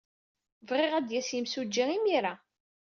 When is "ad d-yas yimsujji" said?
0.95-1.83